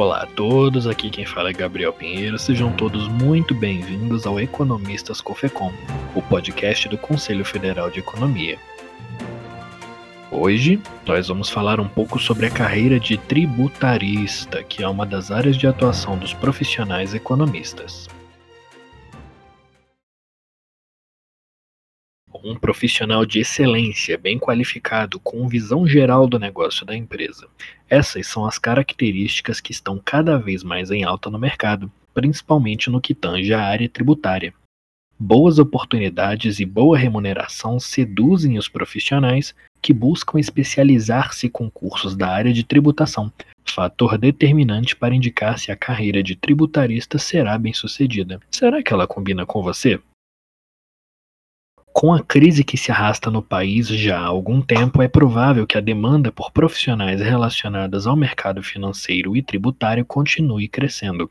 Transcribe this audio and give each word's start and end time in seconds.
Olá 0.00 0.22
a 0.22 0.26
todos, 0.26 0.86
aqui 0.86 1.10
quem 1.10 1.26
fala 1.26 1.50
é 1.50 1.52
Gabriel 1.52 1.92
Pinheiro. 1.92 2.38
Sejam 2.38 2.72
todos 2.72 3.06
muito 3.06 3.54
bem-vindos 3.54 4.26
ao 4.26 4.40
Economistas 4.40 5.20
Cofecom, 5.20 5.74
o 6.14 6.22
podcast 6.22 6.88
do 6.88 6.96
Conselho 6.96 7.44
Federal 7.44 7.90
de 7.90 7.98
Economia. 7.98 8.58
Hoje 10.32 10.80
nós 11.04 11.28
vamos 11.28 11.50
falar 11.50 11.78
um 11.78 11.86
pouco 11.86 12.18
sobre 12.18 12.46
a 12.46 12.50
carreira 12.50 12.98
de 12.98 13.18
tributarista, 13.18 14.64
que 14.64 14.82
é 14.82 14.88
uma 14.88 15.04
das 15.04 15.30
áreas 15.30 15.58
de 15.58 15.66
atuação 15.66 16.16
dos 16.16 16.32
profissionais 16.32 17.12
economistas. 17.12 18.08
Um 22.44 22.56
profissional 22.56 23.24
de 23.24 23.40
excelência, 23.40 24.16
bem 24.16 24.38
qualificado, 24.38 25.18
com 25.20 25.48
visão 25.48 25.86
geral 25.86 26.26
do 26.26 26.38
negócio 26.38 26.84
da 26.86 26.96
empresa. 26.96 27.46
Essas 27.88 28.26
são 28.26 28.44
as 28.44 28.58
características 28.58 29.60
que 29.60 29.72
estão 29.72 30.00
cada 30.02 30.38
vez 30.38 30.62
mais 30.62 30.90
em 30.90 31.04
alta 31.04 31.30
no 31.30 31.38
mercado, 31.38 31.90
principalmente 32.14 32.90
no 32.90 33.00
que 33.00 33.14
tange 33.14 33.52
à 33.52 33.62
área 33.62 33.88
tributária. 33.88 34.52
Boas 35.18 35.58
oportunidades 35.58 36.60
e 36.60 36.64
boa 36.64 36.96
remuneração 36.96 37.78
seduzem 37.78 38.56
os 38.56 38.68
profissionais 38.68 39.54
que 39.82 39.92
buscam 39.92 40.38
especializar-se 40.38 41.48
com 41.48 41.70
cursos 41.70 42.16
da 42.16 42.28
área 42.28 42.52
de 42.52 42.64
tributação, 42.64 43.30
fator 43.66 44.16
determinante 44.16 44.96
para 44.96 45.14
indicar 45.14 45.58
se 45.58 45.70
a 45.70 45.76
carreira 45.76 46.22
de 46.22 46.36
tributarista 46.36 47.18
será 47.18 47.58
bem 47.58 47.72
sucedida. 47.72 48.40
Será 48.50 48.82
que 48.82 48.92
ela 48.92 49.06
combina 49.06 49.44
com 49.44 49.62
você? 49.62 50.00
Com 51.92 52.14
a 52.14 52.22
crise 52.22 52.64
que 52.64 52.76
se 52.76 52.90
arrasta 52.90 53.30
no 53.30 53.42
país 53.42 53.88
já 53.88 54.18
há 54.18 54.24
algum 54.24 54.62
tempo, 54.62 55.02
é 55.02 55.08
provável 55.08 55.66
que 55.66 55.76
a 55.76 55.80
demanda 55.80 56.30
por 56.30 56.50
profissionais 56.50 57.20
relacionadas 57.20 58.06
ao 58.06 58.16
mercado 58.16 58.62
financeiro 58.62 59.36
e 59.36 59.42
tributário 59.42 60.04
continue 60.04 60.68
crescendo. 60.68 61.30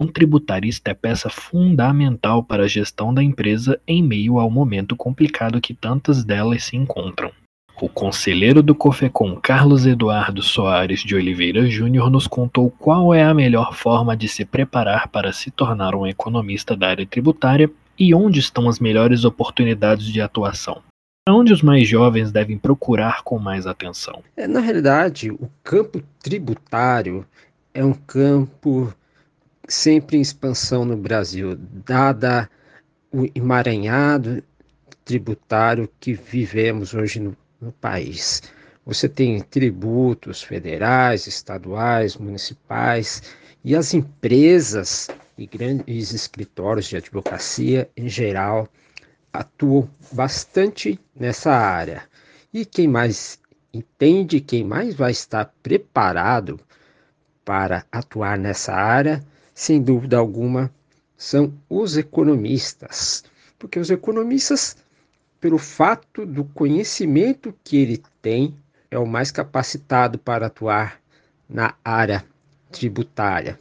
Um 0.00 0.06
tributarista 0.06 0.90
é 0.90 0.94
peça 0.94 1.28
fundamental 1.28 2.42
para 2.42 2.64
a 2.64 2.68
gestão 2.68 3.14
da 3.14 3.22
empresa 3.22 3.78
em 3.86 4.02
meio 4.02 4.38
ao 4.40 4.50
momento 4.50 4.96
complicado 4.96 5.60
que 5.60 5.74
tantas 5.74 6.24
delas 6.24 6.64
se 6.64 6.76
encontram. 6.76 7.30
O 7.80 7.88
conselheiro 7.88 8.62
do 8.62 8.74
COFECOM, 8.74 9.36
Carlos 9.40 9.86
Eduardo 9.86 10.42
Soares 10.42 11.00
de 11.00 11.14
Oliveira 11.14 11.68
Júnior, 11.68 12.10
nos 12.10 12.26
contou 12.26 12.70
qual 12.70 13.12
é 13.12 13.22
a 13.22 13.34
melhor 13.34 13.74
forma 13.74 14.16
de 14.16 14.28
se 14.28 14.44
preparar 14.44 15.08
para 15.08 15.32
se 15.32 15.50
tornar 15.50 15.94
um 15.94 16.06
economista 16.06 16.76
da 16.76 16.88
área 16.88 17.06
tributária 17.06 17.70
e 17.98 18.14
onde 18.14 18.40
estão 18.40 18.68
as 18.68 18.78
melhores 18.78 19.24
oportunidades 19.24 20.06
de 20.06 20.20
atuação? 20.20 20.82
Onde 21.28 21.52
os 21.52 21.62
mais 21.62 21.86
jovens 21.86 22.32
devem 22.32 22.58
procurar 22.58 23.22
com 23.22 23.38
mais 23.38 23.66
atenção? 23.66 24.24
É, 24.36 24.48
na 24.48 24.58
realidade, 24.58 25.30
o 25.30 25.48
campo 25.62 26.02
tributário 26.20 27.24
é 27.72 27.84
um 27.84 27.92
campo 27.92 28.92
sempre 29.68 30.16
em 30.16 30.20
expansão 30.20 30.84
no 30.84 30.96
Brasil, 30.96 31.56
dada 31.56 32.50
o 33.12 33.28
emaranhado 33.34 34.42
tributário 35.04 35.88
que 36.00 36.12
vivemos 36.12 36.92
hoje 36.94 37.20
no, 37.20 37.36
no 37.60 37.72
país. 37.72 38.42
Você 38.84 39.08
tem 39.08 39.40
tributos 39.40 40.42
federais, 40.42 41.26
estaduais, 41.26 42.16
municipais 42.16 43.22
e 43.64 43.76
as 43.76 43.94
empresas 43.94 45.08
e 45.42 45.46
grandes 45.46 46.12
escritórios 46.12 46.86
de 46.86 46.96
advocacia 46.96 47.90
em 47.96 48.08
geral 48.08 48.68
atuam 49.32 49.90
bastante 50.12 51.00
nessa 51.16 51.50
área. 51.50 52.04
E 52.54 52.64
quem 52.64 52.86
mais 52.86 53.40
entende, 53.74 54.40
quem 54.40 54.62
mais 54.62 54.94
vai 54.94 55.10
estar 55.10 55.52
preparado 55.60 56.60
para 57.44 57.84
atuar 57.90 58.38
nessa 58.38 58.72
área, 58.72 59.20
sem 59.52 59.82
dúvida 59.82 60.16
alguma, 60.16 60.72
são 61.16 61.52
os 61.68 61.96
economistas. 61.96 63.24
Porque 63.58 63.80
os 63.80 63.90
economistas, 63.90 64.76
pelo 65.40 65.58
fato 65.58 66.24
do 66.24 66.44
conhecimento 66.44 67.52
que 67.64 67.78
ele 67.78 68.00
tem, 68.20 68.54
é 68.90 68.98
o 68.98 69.06
mais 69.06 69.32
capacitado 69.32 70.18
para 70.20 70.46
atuar 70.46 71.00
na 71.48 71.74
área 71.84 72.24
tributária 72.70 73.58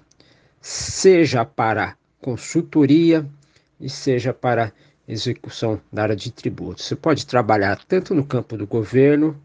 seja 0.62 1.44
para 1.44 1.98
consultoria 2.22 3.28
e 3.80 3.90
seja 3.90 4.32
para 4.32 4.72
execução 5.08 5.82
da 5.92 6.04
área 6.04 6.16
de 6.16 6.32
tributos. 6.32 6.86
Você 6.86 6.96
pode 6.96 7.26
trabalhar 7.26 7.84
tanto 7.86 8.14
no 8.14 8.24
campo 8.24 8.56
do 8.56 8.68
governo 8.68 9.42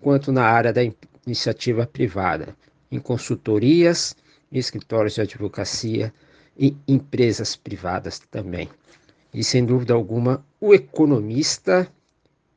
quanto 0.00 0.32
na 0.32 0.42
área 0.42 0.72
da 0.72 0.80
iniciativa 1.26 1.86
privada, 1.86 2.56
em 2.90 2.98
consultorias, 2.98 4.16
escritórios 4.50 5.14
de 5.14 5.20
advocacia 5.20 6.12
e 6.56 6.76
empresas 6.88 7.54
privadas 7.54 8.18
também. 8.18 8.68
E 9.32 9.44
sem 9.44 9.64
dúvida 9.64 9.92
alguma, 9.92 10.44
o 10.60 10.72
economista 10.72 11.88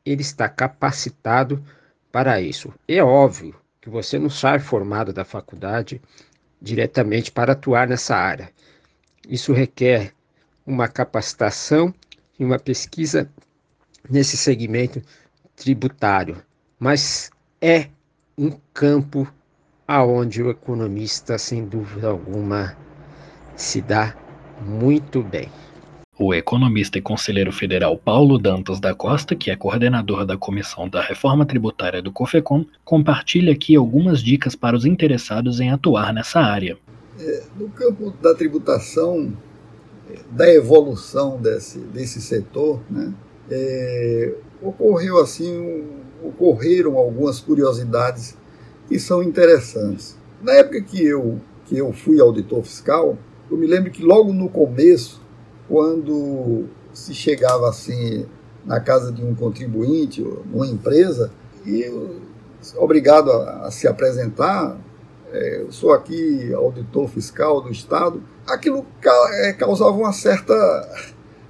ele 0.05 0.21
está 0.21 0.47
capacitado 0.47 1.63
para 2.11 2.39
isso. 2.39 2.73
É 2.87 3.03
óbvio 3.03 3.55
que 3.81 3.89
você 3.89 4.17
não 4.17 4.29
sai 4.29 4.59
formado 4.59 5.11
da 5.11 5.25
faculdade 5.25 6.01
diretamente 6.61 7.31
para 7.31 7.53
atuar 7.53 7.87
nessa 7.87 8.15
área. 8.15 8.49
Isso 9.27 9.53
requer 9.53 10.13
uma 10.65 10.87
capacitação 10.87 11.93
e 12.39 12.43
uma 12.45 12.59
pesquisa 12.59 13.29
nesse 14.09 14.37
segmento 14.37 15.01
tributário, 15.55 16.41
mas 16.79 17.29
é 17.61 17.87
um 18.37 18.51
campo 18.73 19.27
aonde 19.87 20.43
o 20.43 20.49
economista, 20.49 21.37
sem 21.37 21.65
dúvida 21.65 22.07
alguma, 22.07 22.77
se 23.55 23.81
dá 23.81 24.15
muito 24.61 25.23
bem. 25.23 25.49
O 26.19 26.33
economista 26.33 26.97
e 26.97 27.01
conselheiro 27.01 27.51
federal 27.51 27.95
Paulo 27.95 28.39
Dantas 28.39 28.79
da 28.79 28.91
Costa, 28.95 29.35
que 29.35 29.51
é 29.51 29.55
coordenador 29.55 30.25
da 30.25 30.35
Comissão 30.35 30.89
da 30.89 30.99
Reforma 30.99 31.45
Tributária 31.45 32.01
do 32.01 32.11
COFECOM, 32.11 32.65
compartilha 32.83 33.53
aqui 33.53 33.75
algumas 33.75 34.23
dicas 34.23 34.55
para 34.55 34.75
os 34.75 34.83
interessados 34.83 35.59
em 35.59 35.69
atuar 35.69 36.11
nessa 36.11 36.39
área. 36.39 36.75
É, 37.19 37.43
no 37.55 37.69
campo 37.69 38.11
da 38.19 38.33
tributação, 38.33 39.31
da 40.31 40.51
evolução 40.51 41.39
desse, 41.39 41.77
desse 41.77 42.19
setor, 42.19 42.81
né, 42.89 43.13
é, 43.51 44.33
ocorreu 44.59 45.21
assim, 45.21 45.55
um, 45.55 46.29
ocorreram 46.29 46.97
algumas 46.97 47.39
curiosidades 47.39 48.35
que 48.87 48.97
são 48.97 49.21
interessantes. 49.21 50.17
Na 50.41 50.53
época 50.53 50.81
que 50.81 51.05
eu, 51.05 51.39
que 51.67 51.77
eu 51.77 51.93
fui 51.93 52.19
auditor 52.19 52.63
fiscal, 52.63 53.19
eu 53.51 53.55
me 53.55 53.67
lembro 53.67 53.91
que 53.91 54.01
logo 54.01 54.33
no 54.33 54.49
começo 54.49 55.26
quando 55.67 56.65
se 56.93 57.13
chegava 57.13 57.69
assim 57.69 58.25
na 58.65 58.79
casa 58.79 59.11
de 59.11 59.23
um 59.23 59.33
contribuinte, 59.33 60.21
numa 60.21 60.67
empresa, 60.67 61.31
e 61.65 61.89
obrigado 62.75 63.31
a, 63.31 63.67
a 63.67 63.71
se 63.71 63.87
apresentar, 63.87 64.77
é, 65.31 65.61
eu 65.61 65.71
sou 65.71 65.91
aqui 65.91 66.53
auditor 66.53 67.07
fiscal 67.09 67.61
do 67.61 67.69
Estado, 67.69 68.21
aquilo 68.45 68.85
ca, 69.01 69.29
é, 69.33 69.53
causava 69.53 69.91
uma 69.91 70.13
certa, 70.13 70.53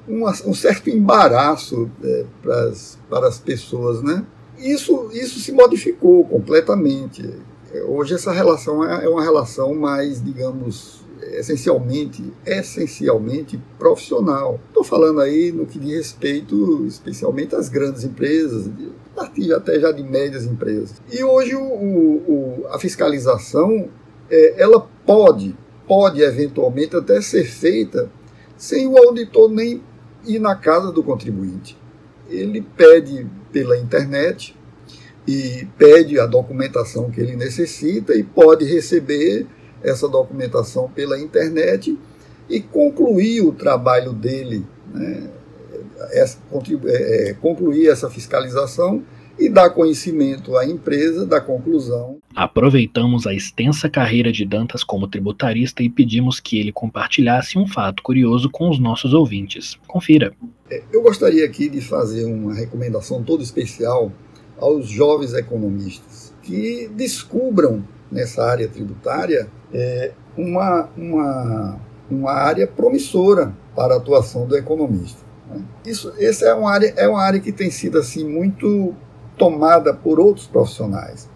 uma, 0.08 0.32
um 0.46 0.54
certo 0.54 0.90
embaraço 0.90 1.90
é, 2.04 2.26
pras, 2.42 2.98
para 3.10 3.28
as 3.28 3.40
pessoas, 3.40 4.02
né? 4.02 4.26
Isso, 4.58 5.10
isso 5.14 5.40
se 5.40 5.52
modificou 5.52 6.26
completamente. 6.26 7.30
Hoje 7.88 8.16
essa 8.16 8.32
relação 8.32 8.84
é, 8.84 9.06
é 9.06 9.10
uma 9.10 9.22
relação 9.22 9.76
mais, 9.76 10.24
digamos, 10.24 11.06
essencialmente, 11.34 12.24
essencialmente 12.46 13.60
profissional. 13.78 14.60
Estou 14.68 14.84
falando 14.84 15.22
aí 15.22 15.52
no 15.52 15.66
que 15.66 15.80
diz 15.80 15.96
respeito 15.98 16.86
especialmente 16.86 17.56
às 17.56 17.70
grandes 17.70 18.04
empresas, 18.04 18.70
partir 19.16 19.54
até 19.54 19.80
já 19.80 19.92
de 19.92 20.04
médias 20.04 20.46
empresas. 20.46 21.02
E 21.12 21.24
hoje 21.24 21.56
o, 21.56 21.64
o, 21.64 22.66
a 22.70 22.80
fiscalização 22.80 23.90
é, 24.30 24.62
ela 24.62 24.88
pode, 25.06 25.56
pode 25.88 26.22
eventualmente 26.22 26.96
até 26.96 27.20
ser 27.22 27.46
feita 27.46 28.12
sem 28.56 28.88
o 28.88 28.98
auditor 28.98 29.50
nem 29.50 29.82
ir 30.26 30.40
na 30.40 30.56
casa 30.56 30.92
do 30.92 31.04
contribuinte. 31.04 31.78
Ele 32.30 32.62
pede 32.62 33.28
pela 33.52 33.78
internet 33.78 34.56
e 35.28 35.68
pede 35.78 36.20
a 36.20 36.26
documentação 36.26 37.10
que 37.10 37.20
ele 37.20 37.36
necessita 37.36 38.16
e 38.16 38.24
pode 38.24 38.66
receber 38.66 39.46
essa 39.84 40.08
documentação 40.08 40.90
pela 40.90 41.20
internet 41.20 41.98
e 42.50 42.62
concluir 42.62 43.42
o 43.42 43.52
trabalho 43.52 44.14
dele, 44.14 44.66
né, 44.94 45.30
essa, 46.12 46.38
é, 46.86 47.30
é, 47.30 47.34
concluir 47.34 47.90
essa 47.90 48.10
fiscalização 48.10 49.04
e 49.40 49.50
dar 49.50 49.70
conhecimento 49.70 50.58
à 50.58 50.66
empresa 50.66 51.26
da 51.26 51.40
conclusão. 51.40 52.18
Aproveitamos 52.36 53.28
a 53.28 53.34
extensa 53.34 53.90
carreira 53.90 54.32
de 54.32 54.46
Dantas 54.46 54.84
como 54.84 55.08
tributarista 55.08 55.84
e 55.84 55.90
pedimos 55.90 56.40
que 56.40 56.60
ele 56.60 56.72
compartilhasse 56.72 57.58
um 57.58 57.68
fato 57.68 58.02
curioso 58.02 58.50
com 58.50 58.70
os 58.70 58.80
nossos 58.80 59.14
ouvintes. 59.14 59.78
Confira. 59.88 60.34
É, 60.70 60.82
eu 60.92 61.02
gostaria 61.04 61.46
aqui 61.46 61.70
de 61.70 61.82
fazer 61.82 62.26
uma 62.26 62.54
recomendação 62.54 63.24
toda 63.24 63.44
especial 63.44 64.12
aos 64.58 64.90
jovens 64.90 65.34
economistas 65.34 66.34
que 66.42 66.90
descubram 66.96 67.84
nessa 68.12 68.44
área 68.44 68.68
tributária 68.68 69.48
é, 69.74 70.12
uma, 70.38 70.90
uma, 70.98 71.80
uma 72.10 72.32
área 72.32 72.68
promissora 72.68 73.54
para 73.76 73.96
a 73.96 73.98
atuação 73.98 74.46
do 74.46 74.56
economista. 74.56 75.20
Né? 75.50 75.62
Isso, 75.86 76.14
essa 76.18 76.46
é 76.46 76.54
uma 76.54 76.72
área, 76.72 76.94
é 76.96 77.08
uma 77.08 77.22
área 77.22 77.40
que 77.40 77.52
tem 77.52 77.70
sido 77.70 77.98
assim 77.98 78.28
muito 78.28 78.96
tomada 79.38 79.94
por 79.94 80.20
outros 80.20 80.48
profissionais. 80.48 81.30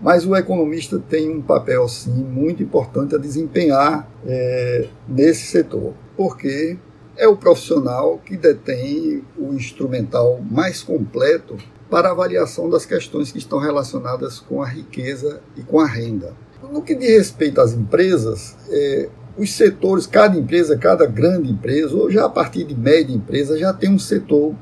Mas 0.00 0.26
o 0.26 0.36
economista 0.36 0.98
tem 0.98 1.30
um 1.30 1.40
papel 1.40 1.88
sim 1.88 2.12
muito 2.12 2.62
importante 2.62 3.14
a 3.14 3.18
desempenhar 3.18 4.08
é, 4.26 4.88
nesse 5.08 5.46
setor, 5.46 5.94
porque 6.16 6.76
é 7.16 7.28
o 7.28 7.36
profissional 7.36 8.18
que 8.18 8.36
detém 8.36 9.22
o 9.38 9.54
instrumental 9.54 10.40
mais 10.50 10.82
completo 10.82 11.56
para 11.94 12.10
avaliação 12.10 12.68
das 12.68 12.84
questões 12.84 13.30
que 13.30 13.38
estão 13.38 13.60
relacionadas 13.60 14.40
com 14.40 14.60
a 14.60 14.66
riqueza 14.66 15.40
e 15.56 15.62
com 15.62 15.78
a 15.78 15.86
renda. 15.86 16.32
No 16.72 16.82
que 16.82 16.92
diz 16.92 17.10
respeito 17.10 17.60
às 17.60 17.72
empresas, 17.72 18.56
é, 18.68 19.08
os 19.38 19.52
setores, 19.52 20.04
cada 20.04 20.36
empresa, 20.36 20.76
cada 20.76 21.06
grande 21.06 21.52
empresa, 21.52 21.94
ou 21.94 22.10
já 22.10 22.24
a 22.24 22.28
partir 22.28 22.64
de 22.64 22.74
média 22.74 23.14
empresa, 23.14 23.56
já 23.56 23.72
tem 23.72 23.90
um 23.90 23.98
setor 24.00 24.56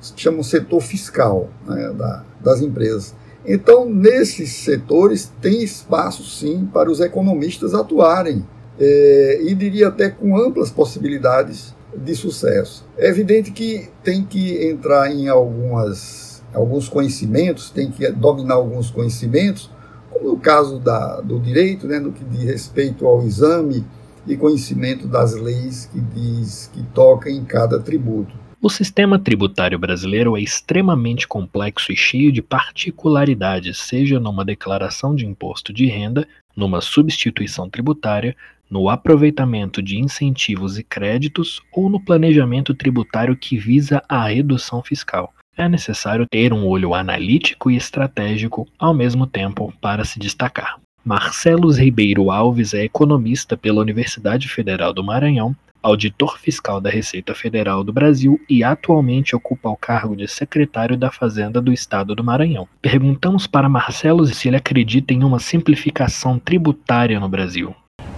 que 0.00 0.20
chama 0.20 0.38
um 0.38 0.42
setor 0.42 0.80
fiscal 0.80 1.50
né, 1.64 1.92
da, 1.96 2.24
das 2.40 2.60
empresas. 2.60 3.14
Então, 3.46 3.88
nesses 3.88 4.50
setores, 4.50 5.32
tem 5.40 5.62
espaço 5.62 6.24
sim 6.24 6.68
para 6.74 6.90
os 6.90 6.98
economistas 6.98 7.74
atuarem, 7.74 8.44
é, 8.80 9.40
e 9.40 9.54
diria 9.54 9.86
até 9.86 10.10
com 10.10 10.36
amplas 10.36 10.72
possibilidades 10.72 11.76
de 11.96 12.14
sucesso. 12.14 12.84
É 12.96 13.08
evidente 13.08 13.50
que 13.50 13.88
tem 14.02 14.24
que 14.24 14.66
entrar 14.66 15.12
em 15.12 15.28
algumas, 15.28 16.31
alguns 16.52 16.88
conhecimentos, 16.88 17.70
tem 17.70 17.90
que 17.90 18.10
dominar 18.12 18.54
alguns 18.54 18.90
conhecimentos, 18.90 19.70
como 20.10 20.32
no 20.32 20.38
caso 20.38 20.78
da, 20.78 21.20
do 21.20 21.38
direito, 21.38 21.86
né, 21.86 21.98
no 21.98 22.12
que 22.12 22.24
diz 22.24 22.44
respeito 22.44 23.06
ao 23.06 23.22
exame 23.22 23.84
e 24.26 24.36
conhecimento 24.36 25.06
das 25.06 25.34
leis 25.34 25.88
que 25.92 26.00
diz 26.00 26.70
que 26.72 26.82
toca 26.94 27.30
em 27.30 27.44
cada 27.44 27.78
tributo. 27.80 28.42
O 28.60 28.70
sistema 28.70 29.18
tributário 29.18 29.76
brasileiro 29.76 30.36
é 30.36 30.40
extremamente 30.40 31.26
complexo 31.26 31.90
e 31.90 31.96
cheio 31.96 32.30
de 32.30 32.40
particularidades, 32.40 33.78
seja 33.78 34.20
numa 34.20 34.44
declaração 34.44 35.16
de 35.16 35.26
imposto 35.26 35.72
de 35.72 35.86
renda, 35.86 36.28
numa 36.54 36.80
substituição 36.80 37.68
tributária, 37.68 38.36
no 38.70 38.88
aproveitamento 38.88 39.82
de 39.82 39.98
incentivos 39.98 40.78
e 40.78 40.84
créditos 40.84 41.60
ou 41.72 41.90
no 41.90 42.02
planejamento 42.02 42.72
tributário 42.72 43.36
que 43.36 43.58
visa 43.58 44.00
a 44.08 44.28
redução 44.28 44.80
fiscal. 44.80 45.34
É 45.56 45.68
necessário 45.68 46.26
ter 46.30 46.52
um 46.52 46.66
olho 46.66 46.94
analítico 46.94 47.70
e 47.70 47.76
estratégico 47.76 48.66
ao 48.78 48.94
mesmo 48.94 49.26
tempo 49.26 49.72
para 49.80 50.04
se 50.04 50.18
destacar. 50.18 50.78
Marcelos 51.04 51.78
Ribeiro 51.78 52.30
Alves 52.30 52.74
é 52.74 52.84
economista 52.84 53.56
pela 53.56 53.80
Universidade 53.80 54.48
Federal 54.48 54.92
do 54.92 55.02
Maranhão 55.02 55.56
auditor 55.82 56.38
fiscal 56.38 56.80
da 56.80 56.88
Receita 56.88 57.34
Federal 57.34 57.82
do 57.82 57.92
Brasil 57.92 58.40
e 58.48 58.62
atualmente 58.62 59.34
ocupa 59.34 59.68
o 59.68 59.76
cargo 59.76 60.14
de 60.14 60.28
secretário 60.28 60.96
da 60.96 61.10
Fazenda 61.10 61.60
do 61.60 61.72
Estado 61.72 62.14
do 62.14 62.22
Maranhão. 62.22 62.68
Perguntamos 62.80 63.46
para 63.46 63.68
Marcelo 63.68 64.24
se 64.26 64.48
ele 64.48 64.56
acredita 64.56 65.12
em 65.12 65.24
uma 65.24 65.40
simplificação 65.40 66.38
tributária 66.38 67.18
no 67.18 67.28
Brasil. 67.28 67.74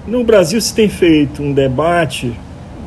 No 0.07 0.23
Brasil 0.23 0.61
se 0.61 0.75
tem 0.75 0.89
feito 0.89 1.43
um 1.43 1.53
debate 1.55 2.35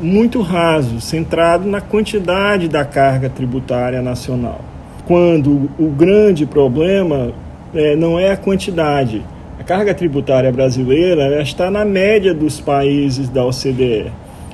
muito 0.02 0.42
raso, 0.42 1.02
centrado 1.02 1.68
na 1.68 1.82
quantidade 1.82 2.68
da 2.68 2.86
carga 2.86 3.30
tributária 3.30 4.02
nacional, 4.02 4.62
quando 5.06 5.70
o 5.78 5.90
grande 5.90 6.46
problema 6.46 7.32
é, 7.74 7.96
não 7.96 8.20
é 8.20 8.32
a 8.32 8.38
quantidade. 8.38 9.24
A 9.60 9.64
carga 9.64 9.94
tributária 9.94 10.52
brasileira 10.52 11.42
está 11.42 11.72
na 11.72 11.84
média 11.84 12.34
dos 12.34 12.60
países 12.60 13.28
da 13.28 13.44
OCDE 13.44 14.12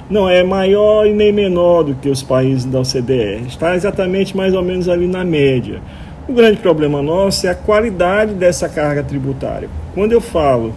não 0.10 0.30
é 0.30 0.44
maior 0.44 1.08
e 1.08 1.14
nem 1.14 1.32
menor 1.32 1.84
do 1.84 1.96
que 1.96 2.10
os 2.10 2.22
países 2.22 2.66
da 2.66 2.80
OCDE. 2.80 3.48
Está 3.48 3.76
exatamente 3.76 4.36
mais 4.36 4.54
ou 4.54 4.62
menos 4.62 4.88
ali 4.90 5.08
na 5.08 5.24
média. 5.24 5.82
O 6.28 6.34
grande 6.34 6.58
problema 6.58 7.02
nosso 7.02 7.48
é 7.48 7.50
a 7.50 7.56
qualidade 7.56 8.34
dessa 8.34 8.70
carga 8.70 9.04
tributária. 9.04 9.70
Quando 9.94 10.12
eu 10.12 10.22
falo 10.22 10.74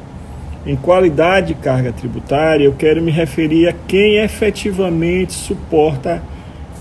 em 0.67 0.75
qualidade 0.75 1.49
de 1.49 1.55
carga 1.55 1.93
tributária, 1.93 2.65
eu 2.65 2.73
quero 2.73 3.01
me 3.01 3.13
referir 3.13 3.69
a 3.69 3.73
quem 3.73 4.17
efetivamente 4.17 5.33
suporta 5.33 6.21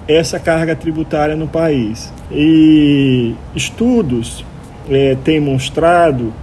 essa 0.07 0.39
carga 0.39 0.75
tributária 0.75 1.35
no 1.35 1.47
país. 1.47 2.11
E 2.31 3.35
estudos 3.55 4.43
é, 4.89 5.15
têm 5.23 5.39
mostrado 5.39 6.33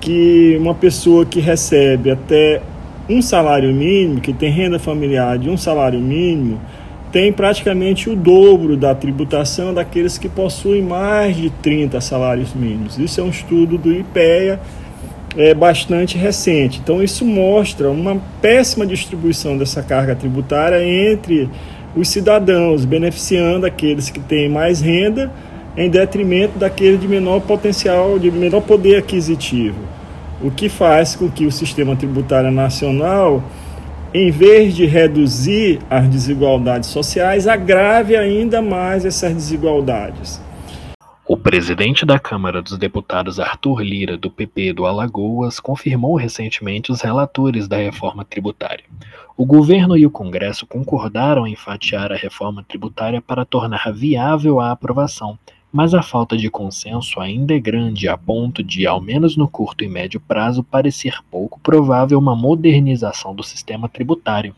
que 0.00 0.56
uma 0.60 0.74
pessoa 0.74 1.26
que 1.26 1.40
recebe 1.40 2.12
até 2.12 2.62
um 3.08 3.20
salário 3.20 3.72
mínimo, 3.72 4.20
que 4.20 4.32
tem 4.32 4.50
renda 4.50 4.78
familiar 4.78 5.38
de 5.38 5.50
um 5.50 5.56
salário 5.56 5.98
mínimo, 6.00 6.60
tem 7.10 7.32
praticamente 7.32 8.10
o 8.10 8.14
dobro 8.14 8.76
da 8.76 8.94
tributação 8.94 9.72
daqueles 9.74 10.18
que 10.18 10.28
possuem 10.28 10.82
mais 10.82 11.36
de 11.36 11.50
30 11.50 12.00
salários 12.00 12.54
mínimos. 12.54 12.98
Isso 12.98 13.20
é 13.20 13.24
um 13.24 13.30
estudo 13.30 13.78
do 13.78 13.92
IPEA 13.92 14.60
é 15.36 15.54
bastante 15.54 16.18
recente. 16.18 16.80
Então 16.82 17.02
isso 17.02 17.24
mostra 17.24 17.90
uma 17.90 18.20
péssima 18.40 18.86
distribuição 18.86 19.56
dessa 19.56 19.82
carga 19.82 20.14
tributária 20.14 20.82
entre 20.84 21.48
os 21.96 22.08
cidadãos, 22.08 22.84
beneficiando 22.84 23.64
aqueles 23.64 24.10
que 24.10 24.20
têm 24.20 24.48
mais 24.48 24.80
renda 24.80 25.32
em 25.76 25.88
detrimento 25.88 26.58
daquele 26.58 26.98
de 26.98 27.08
menor 27.08 27.40
potencial, 27.40 28.18
de 28.18 28.30
menor 28.30 28.60
poder 28.60 28.96
aquisitivo 28.96 29.96
o 30.42 30.50
que 30.50 30.68
faz 30.68 31.16
com 31.16 31.30
que 31.30 31.46
o 31.46 31.52
sistema 31.52 31.96
tributário 31.96 32.50
nacional, 32.50 33.42
em 34.12 34.30
vez 34.30 34.74
de 34.74 34.86
reduzir 34.86 35.80
as 35.90 36.08
desigualdades 36.08 36.90
sociais, 36.90 37.46
agrave 37.46 38.16
ainda 38.16 38.60
mais 38.62 39.04
essas 39.04 39.32
desigualdades. 39.32 40.40
O 41.28 41.36
presidente 41.36 42.06
da 42.06 42.20
Câmara 42.20 42.62
dos 42.62 42.78
Deputados, 42.78 43.40
Arthur 43.40 43.82
Lira, 43.82 44.16
do 44.16 44.30
PP 44.30 44.72
do 44.72 44.86
Alagoas, 44.86 45.58
confirmou 45.58 46.14
recentemente 46.14 46.92
os 46.92 47.00
relatores 47.00 47.66
da 47.66 47.76
reforma 47.78 48.24
tributária. 48.24 48.84
O 49.36 49.44
governo 49.44 49.96
e 49.96 50.06
o 50.06 50.10
Congresso 50.10 50.64
concordaram 50.66 51.44
em 51.44 51.56
fatiar 51.56 52.12
a 52.12 52.16
reforma 52.16 52.64
tributária 52.66 53.20
para 53.20 53.44
tornar 53.44 53.92
viável 53.92 54.60
a 54.60 54.70
aprovação 54.70 55.36
mas 55.72 55.92
a 55.92 56.00
falta 56.00 56.38
de 56.38 56.48
consenso 56.48 57.20
ainda 57.20 57.54
é 57.54 57.58
grande 57.58 58.08
a 58.08 58.16
ponto 58.16 58.62
de, 58.62 58.86
ao 58.86 58.98
menos 58.98 59.36
no 59.36 59.46
curto 59.46 59.84
e 59.84 59.88
médio 59.88 60.18
prazo, 60.18 60.62
parecer 60.62 61.18
pouco 61.30 61.60
provável 61.60 62.18
uma 62.18 62.34
modernização 62.34 63.34
do 63.34 63.42
sistema 63.42 63.86
tributário. 63.86 64.54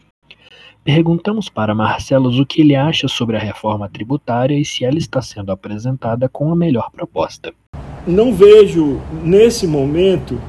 Perguntamos 0.88 1.50
para 1.50 1.74
Marcelos 1.74 2.40
o 2.40 2.46
que 2.46 2.62
ele 2.62 2.74
acha 2.74 3.08
sobre 3.08 3.36
a 3.36 3.38
reforma 3.38 3.90
tributária 3.90 4.58
e 4.58 4.64
se 4.64 4.86
ela 4.86 4.96
está 4.96 5.20
sendo 5.20 5.52
apresentada 5.52 6.30
com 6.30 6.50
a 6.50 6.56
melhor 6.56 6.90
proposta. 6.90 7.52
Não 8.06 8.32
vejo, 8.32 8.98
nesse 9.22 9.66
momento, 9.66 10.40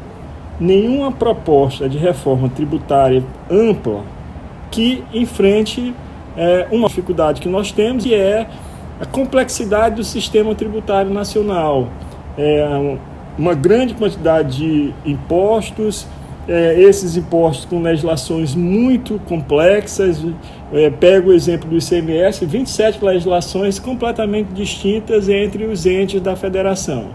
nenhuma 0.58 1.12
proposta 1.12 1.89
de 1.89 1.98
reforma 1.98 2.48
tributária 2.48 3.22
ampla 3.51 4.01
que 4.72 5.03
enfrente 5.13 5.93
é, 6.38 6.69
uma 6.72 6.88
dificuldade 6.88 7.41
que 7.41 7.50
nós 7.50 7.74
temos, 7.74 8.05
e 8.05 8.13
é 8.13 8.50
a 8.98 9.05
complexidade 9.05 9.98
do 9.98 10.05
sistema 10.05 10.55
tributário 10.55 11.12
nacional. 11.13 11.89
É, 12.38 12.98
uma 13.38 13.53
grande 13.53 13.93
quantidade 13.93 14.55
de 14.55 14.93
impostos, 15.05 16.08
é, 16.50 16.82
esses 16.82 17.15
impostos 17.15 17.65
com 17.65 17.79
legislações 17.79 18.56
muito 18.56 19.20
complexas. 19.25 20.20
É, 20.74 20.89
pego 20.89 21.29
o 21.29 21.34
exemplo 21.34 21.70
do 21.70 21.77
ICMS, 21.77 22.46
27 22.46 23.03
legislações 23.03 23.79
completamente 23.79 24.48
distintas 24.48 25.29
entre 25.29 25.65
os 25.65 25.86
entes 25.86 26.22
da 26.22 26.36
federação. 26.36 27.10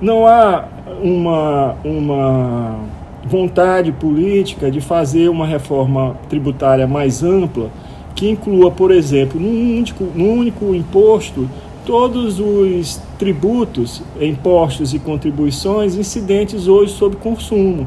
Não 0.00 0.26
há 0.26 0.66
uma, 1.02 1.76
uma 1.84 2.78
vontade 3.24 3.92
política 3.92 4.70
de 4.70 4.80
fazer 4.80 5.28
uma 5.28 5.46
reforma 5.46 6.16
tributária 6.28 6.86
mais 6.86 7.22
ampla 7.22 7.70
que 8.14 8.30
inclua, 8.30 8.70
por 8.70 8.90
exemplo, 8.90 9.40
num 9.40 9.78
único, 9.78 10.04
num 10.14 10.38
único 10.38 10.74
imposto, 10.74 11.48
todos 11.84 12.38
os 12.38 13.00
tributos, 13.18 14.02
impostos 14.20 14.94
e 14.94 14.98
contribuições 14.98 15.96
incidentes 15.96 16.68
hoje 16.68 16.92
sobre 16.92 17.18
consumo. 17.18 17.86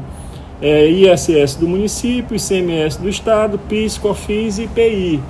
É, 0.60 0.88
ISS 0.88 1.54
do 1.54 1.68
município, 1.68 2.36
ICMS 2.36 3.00
do 3.00 3.08
Estado, 3.08 3.58
PIS, 3.58 3.96
COFINS 3.96 4.58
e 4.58 4.64
IPI. 4.64 5.20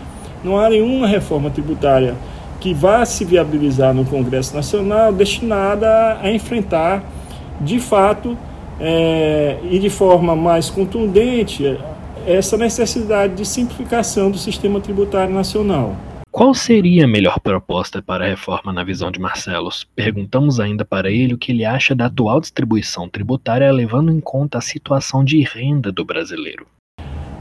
Não 0.42 0.58
há 0.58 0.70
nenhuma 0.70 1.06
reforma 1.06 1.50
tributária 1.50 2.14
que 2.60 2.74
vá 2.74 3.04
se 3.04 3.24
viabilizar 3.24 3.94
no 3.94 4.04
Congresso 4.04 4.54
Nacional 4.54 5.12
destinada 5.12 6.18
a 6.20 6.30
enfrentar, 6.30 7.04
de 7.60 7.78
fato, 7.78 8.36
é, 8.80 9.58
e 9.70 9.78
de 9.78 9.90
forma 9.90 10.34
mais 10.34 10.70
contundente, 10.70 11.78
essa 12.26 12.56
necessidade 12.56 13.34
de 13.34 13.44
simplificação 13.44 14.30
do 14.30 14.38
sistema 14.38 14.80
tributário 14.80 15.32
nacional. 15.34 15.94
Qual 16.30 16.54
seria 16.54 17.04
a 17.04 17.08
melhor 17.08 17.40
proposta 17.40 18.02
para 18.02 18.24
a 18.24 18.28
reforma 18.28 18.72
na 18.72 18.84
visão 18.84 19.10
de 19.10 19.18
Marcelos? 19.18 19.88
Perguntamos 19.96 20.60
ainda 20.60 20.84
para 20.84 21.10
ele 21.10 21.34
o 21.34 21.38
que 21.38 21.52
ele 21.52 21.64
acha 21.64 21.94
da 21.94 22.06
atual 22.06 22.40
distribuição 22.40 23.08
tributária 23.08 23.72
levando 23.72 24.12
em 24.12 24.20
conta 24.20 24.58
a 24.58 24.62
situação 24.62 25.24
de 25.24 25.40
renda 25.40 25.90
do 25.90 26.04
brasileiro. 26.04 26.66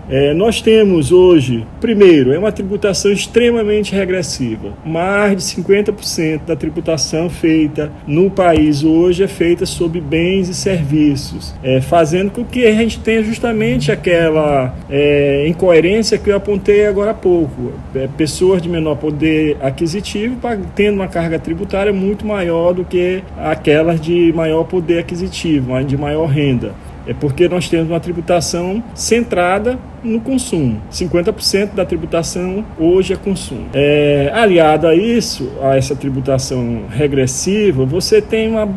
É, 0.09 0.33
nós 0.33 0.61
temos 0.61 1.11
hoje, 1.11 1.65
primeiro, 1.81 2.31
é 2.31 2.39
uma 2.39 2.51
tributação 2.51 3.11
extremamente 3.11 3.93
regressiva. 3.93 4.69
Mais 4.85 5.35
de 5.35 5.43
50% 5.61 6.45
da 6.45 6.55
tributação 6.55 7.29
feita 7.29 7.91
no 8.07 8.29
país 8.29 8.83
hoje 8.83 9.23
é 9.23 9.27
feita 9.27 9.65
sobre 9.65 9.99
bens 9.99 10.47
e 10.47 10.53
serviços, 10.53 11.53
é, 11.61 11.81
fazendo 11.81 12.31
com 12.31 12.45
que 12.45 12.65
a 12.65 12.71
gente 12.71 12.99
tenha 12.99 13.21
justamente 13.21 13.91
aquela 13.91 14.73
é, 14.89 15.45
incoerência 15.47 16.17
que 16.17 16.29
eu 16.29 16.37
apontei 16.37 16.85
agora 16.85 17.11
há 17.11 17.13
pouco. 17.13 17.73
É, 17.93 18.07
pessoas 18.17 18.61
de 18.61 18.69
menor 18.69 18.95
poder 18.95 19.57
aquisitivo 19.61 20.37
tendo 20.73 20.95
uma 20.95 21.07
carga 21.07 21.37
tributária 21.37 21.91
muito 21.91 22.25
maior 22.25 22.73
do 22.73 22.85
que 22.85 23.21
aquelas 23.37 23.99
de 23.99 24.31
maior 24.33 24.63
poder 24.63 24.99
aquisitivo, 24.99 25.83
de 25.83 25.97
maior 25.97 26.27
renda. 26.27 26.73
É 27.07 27.13
porque 27.13 27.47
nós 27.47 27.69
temos 27.69 27.89
uma 27.89 27.99
tributação 27.99 28.83
centrada 28.93 29.79
no 30.03 30.19
consumo. 30.19 30.81
50% 30.91 31.73
da 31.73 31.85
tributação 31.85 32.65
hoje 32.77 33.13
é 33.13 33.15
consumo. 33.15 33.65
É, 33.73 34.31
aliado 34.33 34.87
a 34.87 34.95
isso, 34.95 35.49
a 35.61 35.75
essa 35.75 35.95
tributação 35.95 36.83
regressiva, 36.89 37.85
você 37.85 38.21
tem 38.21 38.49
uma 38.49 38.67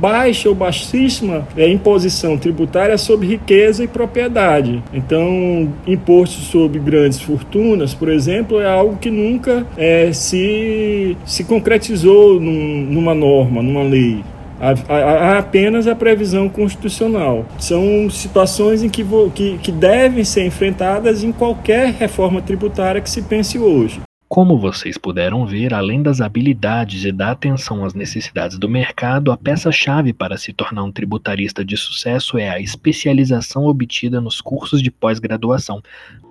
baixa 0.00 0.48
ou 0.48 0.54
baixíssima 0.54 1.46
é, 1.56 1.68
imposição 1.68 2.36
tributária 2.36 2.98
sobre 2.98 3.26
riqueza 3.26 3.84
e 3.84 3.88
propriedade. 3.88 4.82
Então, 4.92 5.72
imposto 5.86 6.40
sobre 6.40 6.78
grandes 6.78 7.20
fortunas, 7.20 7.94
por 7.94 8.08
exemplo, 8.08 8.60
é 8.60 8.68
algo 8.68 8.96
que 8.96 9.10
nunca 9.10 9.66
é, 9.76 10.12
se, 10.12 11.16
se 11.24 11.44
concretizou 11.44 12.38
num, 12.40 12.86
numa 12.90 13.14
norma, 13.14 13.62
numa 13.62 13.82
lei. 13.82 14.22
Há 14.60 15.38
apenas 15.38 15.86
a 15.86 15.94
previsão 15.94 16.48
constitucional. 16.48 17.44
São 17.58 18.08
situações 18.10 18.82
em 18.82 18.88
que, 18.88 19.04
que, 19.34 19.58
que 19.58 19.72
devem 19.72 20.24
ser 20.24 20.46
enfrentadas 20.46 21.22
em 21.22 21.32
qualquer 21.32 21.92
reforma 21.92 22.40
tributária 22.40 23.00
que 23.00 23.10
se 23.10 23.22
pense 23.22 23.58
hoje. 23.58 24.00
Como 24.34 24.58
vocês 24.58 24.98
puderam 24.98 25.46
ver, 25.46 25.72
além 25.72 26.02
das 26.02 26.20
habilidades 26.20 27.04
e 27.04 27.12
da 27.12 27.30
atenção 27.30 27.84
às 27.84 27.94
necessidades 27.94 28.58
do 28.58 28.68
mercado, 28.68 29.30
a 29.30 29.36
peça-chave 29.36 30.12
para 30.12 30.36
se 30.36 30.52
tornar 30.52 30.82
um 30.82 30.90
tributarista 30.90 31.64
de 31.64 31.76
sucesso 31.76 32.36
é 32.36 32.50
a 32.50 32.58
especialização 32.58 33.66
obtida 33.66 34.20
nos 34.20 34.40
cursos 34.40 34.82
de 34.82 34.90
pós-graduação. 34.90 35.80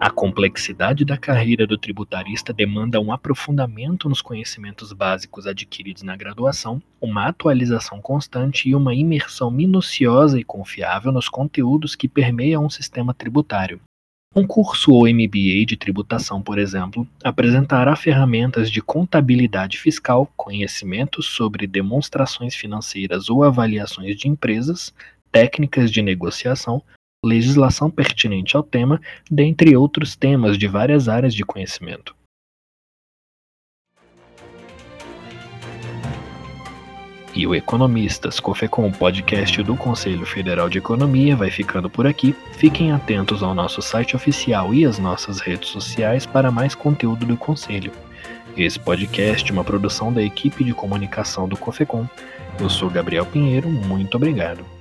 A 0.02 0.10
complexidade 0.10 1.06
da 1.06 1.16
carreira 1.16 1.66
do 1.66 1.78
tributarista 1.78 2.52
demanda 2.52 3.00
um 3.00 3.14
aprofundamento 3.14 4.10
nos 4.10 4.22
conhecimentos 4.22 4.92
básicos 4.92 5.48
adquiridos 5.48 6.04
na 6.04 6.18
graduação, 6.18 6.82
uma 7.00 7.28
atualização 7.28 8.02
constante 8.02 8.68
e 8.68 8.76
uma 8.76 8.94
imersão 8.94 9.50
minuciosa 9.50 10.38
e 10.38 10.44
confiável 10.44 11.14
nos 11.14 11.30
conteúdos 11.30 11.96
que 11.96 12.10
permeiam 12.10 12.66
um 12.66 12.70
sistema 12.70 13.14
tributário. 13.14 13.80
Um 14.36 14.48
curso 14.48 14.92
ou 14.92 15.08
MBA 15.08 15.63
de 15.68 15.78
tributação, 15.78 16.42
por 16.42 16.58
exemplo, 16.58 17.08
apresentará 17.24 17.96
ferramentas 17.96 18.72
de 18.72 18.82
contabilidade 18.82 19.78
fiscal, 19.78 20.32
conhecimentos 20.36 21.28
sobre 21.28 21.68
demonstrações 21.68 22.56
financeiras 22.56 23.30
ou 23.30 23.44
avaliações 23.44 24.18
de 24.18 24.28
empresas, 24.28 24.92
técnicas 25.32 25.92
de 25.92 26.02
negociação, 26.02 26.82
legislação 27.24 27.92
pertinente 27.92 28.58
ao 28.58 28.63
tema, 28.63 29.00
dentre 29.30 29.78
outros 29.78 30.16
temas 30.16 30.58
de 30.58 30.68
várias 30.68 31.08
áreas 31.08 31.36
de 31.36 31.46
conhecimento. 31.46 32.16
E 37.36 37.48
o 37.48 37.56
Economistas 37.56 38.40
Cofecom 38.40 38.92
podcast 38.92 39.62
do 39.63 39.75
Conselho 39.75 40.25
Federal 40.25 40.70
de 40.70 40.78
Economia 40.78 41.36
vai 41.36 41.50
ficando 41.50 41.90
por 41.90 42.06
aqui. 42.06 42.36
Fiquem 42.54 42.92
atentos 42.92 43.42
ao 43.42 43.56
nosso 43.56 43.82
site 43.82 44.16
oficial 44.16 44.74
e 44.74 44.86
às 44.86 45.00
nossas 45.00 45.40
redes 45.40 45.70
sociais 45.70 46.25
para 46.25 46.52
mais 46.52 46.75
conteúdo 46.75 47.25
do 47.25 47.38
Conselho. 47.38 47.92
Esse 48.56 48.80
podcast 48.80 49.50
é 49.50 49.54
uma 49.54 49.63
produção 49.63 50.13
da 50.13 50.22
equipe 50.22 50.63
de 50.63 50.74
comunicação 50.74 51.48
do 51.48 51.58
Cofecom. 51.58 52.08
Eu 52.60 52.70
sou 52.70 52.90
Gabriel 52.90 53.25
Pinheiro, 53.25 53.70
muito 53.70 54.16
obrigado. 54.16 54.73